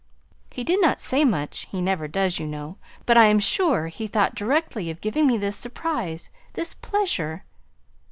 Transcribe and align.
He 0.49 0.63
did 0.63 0.81
not 0.81 0.99
say 0.99 1.23
much 1.23 1.67
he 1.69 1.79
never 1.79 2.07
does, 2.07 2.39
you 2.39 2.47
know; 2.47 2.77
but 3.05 3.17
I 3.17 3.25
am 3.25 3.37
sure 3.37 3.85
he 3.89 4.07
thought 4.07 4.33
directly 4.33 4.89
of 4.89 4.99
giving 4.99 5.27
me 5.27 5.37
this 5.37 5.55
surprise, 5.57 6.31
this 6.53 6.73
pleasure. 6.73 7.43